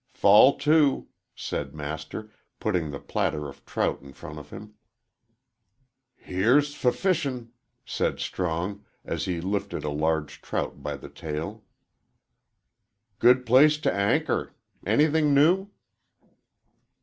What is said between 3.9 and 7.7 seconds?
in front of him. "Here's f fishin',"